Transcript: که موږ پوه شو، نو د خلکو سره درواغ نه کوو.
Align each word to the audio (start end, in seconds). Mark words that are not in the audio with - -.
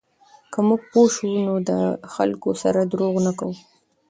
که 0.51 0.59
موږ 0.67 0.81
پوه 0.91 1.07
شو، 1.15 1.25
نو 1.45 1.53
د 1.69 1.71
خلکو 2.13 2.49
سره 2.63 2.79
درواغ 2.91 3.15
نه 3.27 3.31
کوو. 3.39 3.55